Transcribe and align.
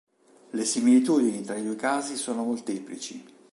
Le 0.57 0.65
similitudini 0.65 1.43
tra 1.43 1.55
i 1.55 1.61
due 1.63 1.75
casi 1.75 2.15
sono 2.15 2.41
molteplici. 2.41 3.23